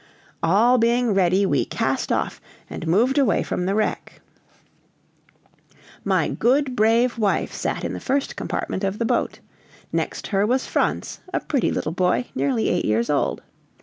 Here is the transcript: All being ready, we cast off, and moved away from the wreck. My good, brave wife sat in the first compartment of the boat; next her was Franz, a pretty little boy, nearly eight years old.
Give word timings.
All 0.41 0.79
being 0.79 1.13
ready, 1.13 1.45
we 1.45 1.63
cast 1.63 2.11
off, 2.11 2.41
and 2.71 2.87
moved 2.87 3.19
away 3.19 3.43
from 3.43 3.67
the 3.67 3.75
wreck. 3.75 4.19
My 6.03 6.27
good, 6.27 6.75
brave 6.75 7.19
wife 7.19 7.53
sat 7.53 7.83
in 7.83 7.93
the 7.93 7.99
first 7.99 8.35
compartment 8.35 8.83
of 8.83 8.97
the 8.97 9.05
boat; 9.05 9.41
next 9.93 10.25
her 10.29 10.43
was 10.43 10.65
Franz, 10.65 11.19
a 11.31 11.39
pretty 11.39 11.69
little 11.71 11.91
boy, 11.91 12.25
nearly 12.33 12.67
eight 12.67 12.85
years 12.85 13.11
old. 13.11 13.43